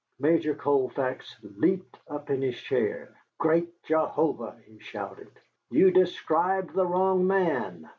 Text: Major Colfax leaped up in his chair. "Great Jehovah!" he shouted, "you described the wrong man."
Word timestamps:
Major 0.19 0.55
Colfax 0.55 1.37
leaped 1.43 1.99
up 2.07 2.31
in 2.31 2.41
his 2.41 2.57
chair. 2.59 3.13
"Great 3.37 3.83
Jehovah!" 3.83 4.57
he 4.65 4.79
shouted, 4.79 5.27
"you 5.69 5.91
described 5.91 6.73
the 6.73 6.87
wrong 6.87 7.27
man." 7.27 7.87